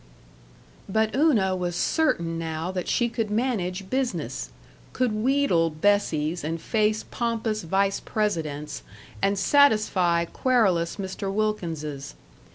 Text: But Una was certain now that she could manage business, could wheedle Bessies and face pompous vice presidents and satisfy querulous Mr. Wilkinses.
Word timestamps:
But 0.89 1.15
Una 1.15 1.55
was 1.55 1.75
certain 1.75 2.39
now 2.39 2.71
that 2.71 2.87
she 2.87 3.07
could 3.07 3.29
manage 3.29 3.87
business, 3.91 4.49
could 4.93 5.11
wheedle 5.13 5.69
Bessies 5.69 6.43
and 6.43 6.59
face 6.59 7.05
pompous 7.11 7.61
vice 7.61 7.99
presidents 7.99 8.81
and 9.21 9.37
satisfy 9.37 10.25
querulous 10.25 10.95
Mr. 10.95 11.31
Wilkinses. 11.31 12.15